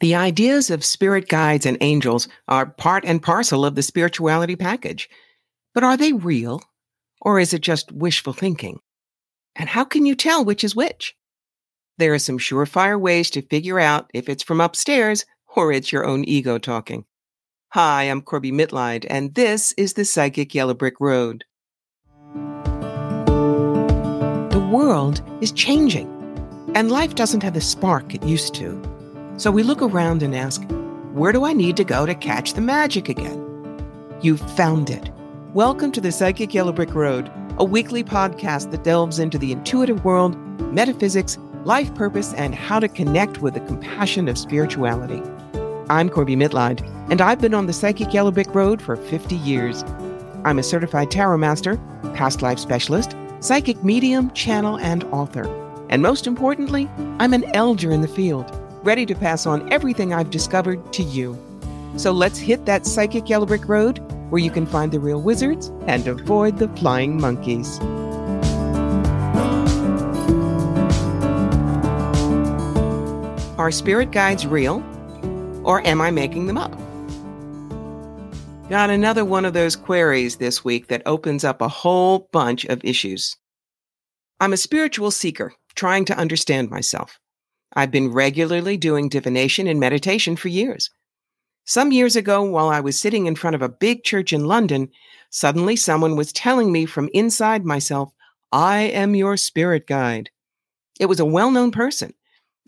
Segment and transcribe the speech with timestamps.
[0.00, 5.08] The ideas of spirit guides and angels are part and parcel of the spirituality package.
[5.72, 6.60] But are they real?
[7.22, 8.80] Or is it just wishful thinking?
[9.54, 11.16] And how can you tell which is which?
[11.96, 15.24] There are some surefire ways to figure out if it's from upstairs
[15.54, 17.06] or it's your own ego talking.
[17.70, 21.44] Hi, I'm Corbie Mitleid, and this is the Psychic Yellow Brick Road.
[24.50, 26.06] The world is changing,
[26.74, 28.95] and life doesn't have the spark it used to.
[29.38, 30.66] So we look around and ask,
[31.12, 33.44] where do I need to go to catch the magic again?
[34.22, 35.10] You've found it.
[35.52, 40.06] Welcome to the Psychic Yellow Brick Road, a weekly podcast that delves into the intuitive
[40.06, 40.38] world,
[40.72, 45.22] metaphysics, life purpose, and how to connect with the compassion of spirituality.
[45.90, 46.80] I'm Corbie Mitleid,
[47.10, 49.84] and I've been on the Psychic Yellow Brick Road for 50 years.
[50.46, 51.76] I'm a certified tarot master,
[52.14, 55.44] past life specialist, psychic medium, channel, and author.
[55.90, 58.50] And most importantly, I'm an elder in the field
[58.86, 61.36] ready to pass on everything I've discovered to you.
[61.96, 63.98] So let's hit that psychic yellow brick road
[64.30, 67.80] where you can find the real wizards and avoid the flying monkeys.
[73.58, 74.84] Are spirit guides real?
[75.64, 76.70] Or am I making them up?
[78.68, 82.84] Got another one of those queries this week that opens up a whole bunch of
[82.84, 83.36] issues.
[84.38, 87.18] I'm a spiritual seeker trying to understand myself.
[87.74, 90.90] I've been regularly doing divination and meditation for years.
[91.64, 94.88] Some years ago, while I was sitting in front of a big church in London,
[95.30, 98.12] suddenly someone was telling me from inside myself,
[98.52, 100.30] I am your spirit guide.
[101.00, 102.14] It was a well known person.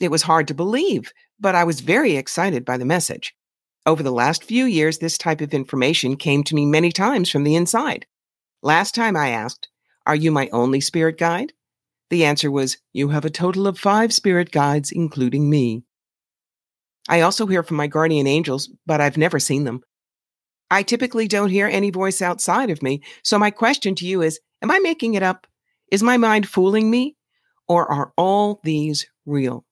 [0.00, 3.34] It was hard to believe, but I was very excited by the message.
[3.86, 7.44] Over the last few years, this type of information came to me many times from
[7.44, 8.04] the inside.
[8.62, 9.69] Last time I asked,
[10.06, 11.52] Are you my only spirit guide?
[12.10, 15.84] The answer was, You have a total of five spirit guides, including me.
[17.08, 19.82] I also hear from my guardian angels, but I've never seen them.
[20.70, 24.40] I typically don't hear any voice outside of me, so my question to you is
[24.62, 25.47] Am I making it up?
[25.91, 27.16] Is my mind fooling me?
[27.66, 29.64] Or are all these real?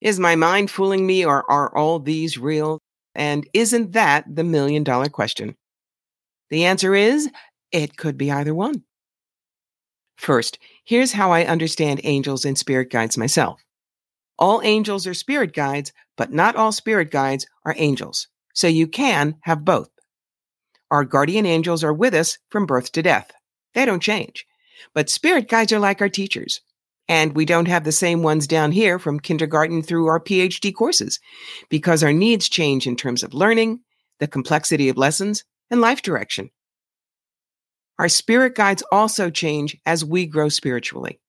[0.00, 2.78] Is my mind fooling me, or are all these real?
[3.14, 5.56] And isn't that the million dollar question?
[6.50, 7.30] The answer is
[7.72, 8.84] it could be either one.
[10.16, 13.62] First, here's how I understand angels and spirit guides myself.
[14.38, 18.28] All angels are spirit guides, but not all spirit guides are angels.
[18.54, 19.90] So you can have both.
[20.90, 23.32] Our guardian angels are with us from birth to death.
[23.74, 24.46] They don't change.
[24.92, 26.60] But spirit guides are like our teachers.
[27.08, 31.20] And we don't have the same ones down here from kindergarten through our PhD courses
[31.68, 33.80] because our needs change in terms of learning,
[34.20, 36.50] the complexity of lessons, and life direction.
[37.98, 41.20] Our spirit guides also change as we grow spiritually.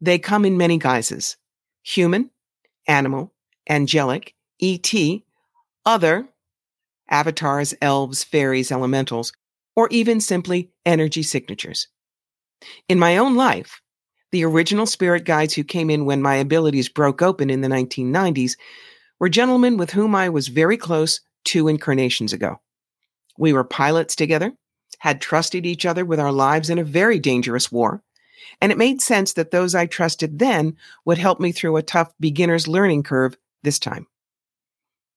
[0.00, 1.36] They come in many guises
[1.82, 2.30] human,
[2.86, 3.32] animal,
[3.68, 4.92] angelic, ET,
[5.86, 6.28] other,
[7.08, 9.32] avatars, elves, fairies, elementals,
[9.76, 11.88] or even simply energy signatures.
[12.88, 13.80] In my own life,
[14.32, 18.56] the original spirit guides who came in when my abilities broke open in the 1990s
[19.18, 22.60] were gentlemen with whom I was very close two incarnations ago.
[23.38, 24.52] We were pilots together
[25.00, 28.02] had trusted each other with our lives in a very dangerous war,
[28.60, 32.12] and it made sense that those I trusted then would help me through a tough
[32.20, 34.06] beginner's learning curve this time.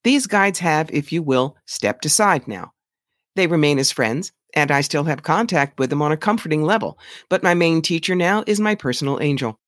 [0.03, 2.73] These guides have, if you will, stepped aside now.
[3.35, 6.97] They remain as friends, and I still have contact with them on a comforting level,
[7.29, 9.59] but my main teacher now is my personal angel.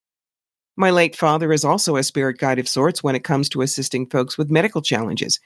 [0.78, 4.08] My late father is also a spirit guide of sorts when it comes to assisting
[4.08, 5.40] folks with medical challenges.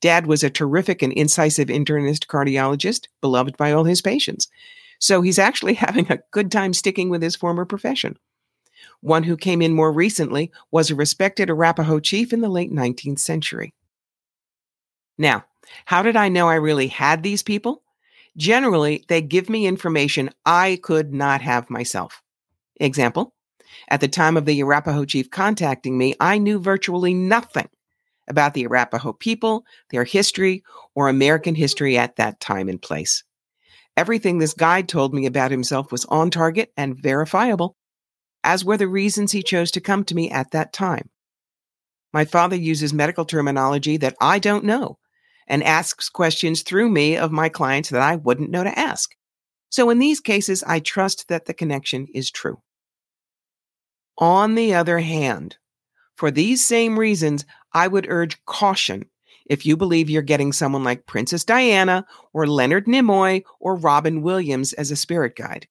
[0.00, 4.48] Dad was a terrific and incisive internist cardiologist, beloved by all his patients.
[4.98, 8.18] So he's actually having a good time sticking with his former profession.
[9.00, 13.20] One who came in more recently was a respected Arapaho chief in the late 19th
[13.20, 13.74] century.
[15.16, 15.44] Now,
[15.84, 17.82] how did I know I really had these people?
[18.36, 22.22] Generally, they give me information I could not have myself.
[22.80, 23.34] Example
[23.88, 27.68] at the time of the Arapaho chief contacting me, I knew virtually nothing
[28.28, 30.62] about the Arapaho people, their history,
[30.94, 33.24] or American history at that time and place.
[33.96, 37.76] Everything this guide told me about himself was on target and verifiable,
[38.42, 41.10] as were the reasons he chose to come to me at that time.
[42.12, 44.98] My father uses medical terminology that I don't know
[45.46, 49.14] and asks questions through me of my clients that I wouldn't know to ask.
[49.70, 52.60] So in these cases, I trust that the connection is true.
[54.18, 55.56] On the other hand,
[56.16, 59.06] for these same reasons, I would urge caution
[59.46, 64.72] if you believe you're getting someone like Princess Diana or Leonard Nimoy or Robin Williams
[64.74, 65.66] as a spirit guide.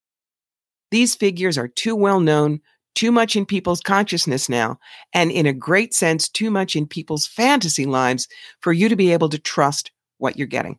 [0.90, 2.60] These figures are too well known,
[2.94, 4.78] too much in people's consciousness now,
[5.14, 8.28] and in a great sense, too much in people's fantasy lives
[8.60, 10.78] for you to be able to trust what you're getting.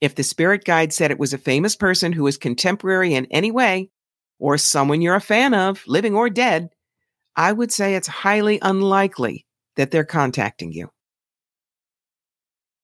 [0.00, 3.52] If the spirit guide said it was a famous person who was contemporary in any
[3.52, 3.91] way,
[4.42, 6.68] or someone you're a fan of, living or dead,
[7.36, 9.46] I would say it's highly unlikely
[9.76, 10.90] that they're contacting you.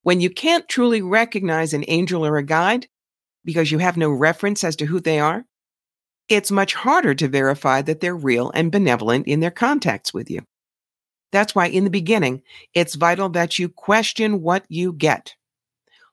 [0.04, 2.86] When you can't truly recognize an angel or a guide
[3.44, 5.44] because you have no reference as to who they are,
[6.28, 10.42] it's much harder to verify that they're real and benevolent in their contacts with you.
[11.32, 15.34] That's why in the beginning, it's vital that you question what you get.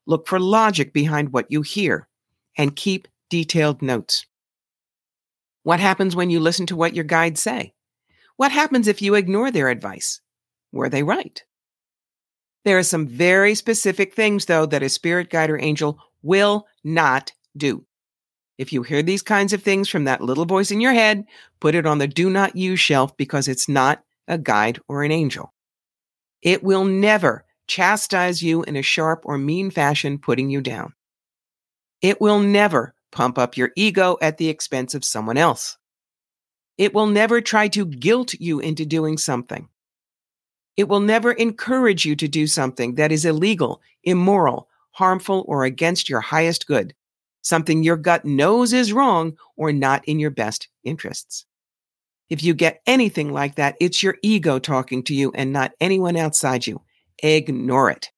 [0.08, 2.08] Look for logic behind what you hear
[2.58, 4.26] and keep detailed notes.
[5.66, 7.74] What happens when you listen to what your guides say?
[8.36, 10.22] What happens if you ignore their advice?
[10.72, 11.44] Were they right?
[12.66, 17.32] There are some very specific things, though, that a spirit guide or angel will not
[17.58, 17.84] do.
[18.60, 21.26] If you hear these kinds of things from that little voice in your head,
[21.60, 25.12] put it on the do not use shelf because it's not a guide or an
[25.12, 25.52] angel.
[26.44, 30.94] It will never chastise you in a sharp or mean fashion, putting you down.
[32.04, 35.78] It will never pump up your ego at the expense of someone else.
[36.78, 39.70] It will never try to guilt you into doing something.
[40.78, 46.10] It will never encourage you to do something that is illegal, immoral, harmful, or against
[46.10, 46.94] your highest good
[47.46, 51.46] something your gut knows is wrong or not in your best interests.
[52.28, 56.18] If you get anything like that, it's your ego talking to you and not anyone
[56.18, 56.82] outside you.
[57.22, 58.10] Ignore it.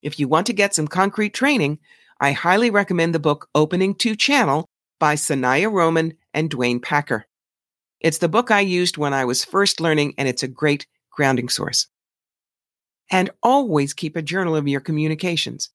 [0.00, 1.80] If you want to get some concrete training,
[2.20, 4.68] I highly recommend the book Opening to Channel
[4.98, 7.26] by Sanaya Roman and Duane Packer.
[8.00, 11.48] It's the book I used when I was first learning, and it's a great grounding
[11.48, 11.86] source.
[13.08, 15.70] And always keep a journal of your communications.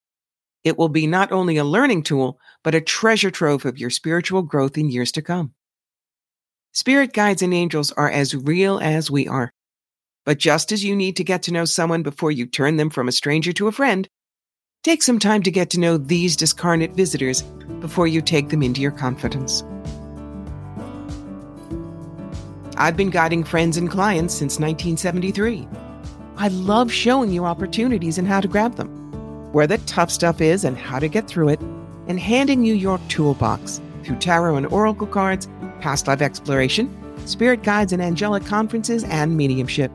[0.66, 4.42] It will be not only a learning tool, but a treasure trove of your spiritual
[4.42, 5.54] growth in years to come.
[6.74, 9.54] Spirit guides and angels are as real as we are.
[10.26, 13.08] But just as you need to get to know someone before you turn them from
[13.08, 14.10] a stranger to a friend,
[14.84, 17.42] take some time to get to know these discarnate visitors
[17.80, 19.64] before you take them into your confidence.
[22.78, 25.68] I've been guiding friends and clients since 1973.
[26.38, 29.04] I love showing you opportunities and how to grab them
[29.54, 31.62] where the tough stuff is and how to get through it,
[32.08, 35.48] and handing you your toolbox through tarot and oracle cards,
[35.80, 36.90] past life exploration,
[37.26, 39.92] spirit guides and angelic conferences, and mediumship.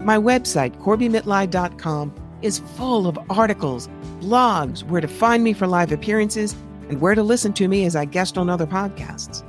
[0.00, 2.14] My website, CorbieMitleid.com,
[2.46, 3.88] is full of articles,
[4.20, 6.54] blogs, where to find me for live appearances,
[6.88, 9.42] and where to listen to me as I guest on other podcasts.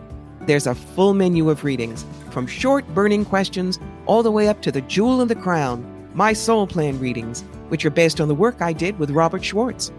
[0.47, 4.71] There's a full menu of readings, from short burning questions all the way up to
[4.71, 5.85] the jewel in the crown,
[6.15, 9.89] my soul plan readings, which are based on the work I did with Robert Schwartz.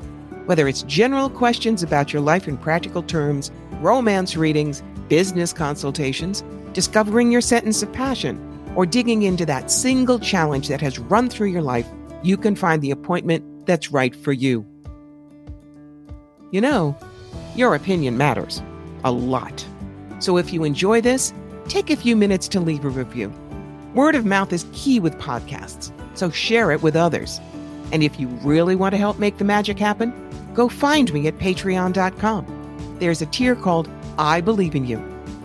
[0.46, 6.42] Whether it's general questions about your life in practical terms, romance readings, business consultations,
[6.72, 11.48] discovering your sentence of passion, or digging into that single challenge that has run through
[11.48, 11.86] your life,
[12.22, 14.66] you can find the appointment that's right for you.
[16.50, 16.96] You know,
[17.54, 18.62] your opinion matters
[19.04, 19.66] a lot.
[20.18, 21.32] So if you enjoy this,
[21.68, 23.32] take a few minutes to leave a review.
[23.94, 27.40] Word of mouth is key with podcasts, so share it with others.
[27.92, 30.12] And if you really want to help make the magic happen,
[30.54, 32.96] go find me at patreon.com.
[32.98, 33.88] There's a tier called
[34.18, 34.98] I Believe in You.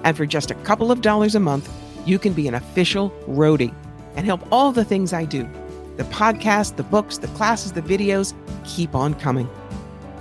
[0.04, 1.72] And for just a couple of dollars a month,
[2.06, 3.74] you can be an official roadie
[4.16, 5.48] and help all the things I do.
[5.98, 8.34] The podcast, the books, the classes, the videos
[8.66, 9.50] keep on coming.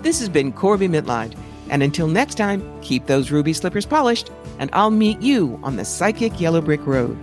[0.03, 1.37] This has been Corbie Mitleid.
[1.71, 5.85] And until next time, keep those ruby slippers polished, and I'll meet you on the
[5.85, 7.17] psychic yellow brick road.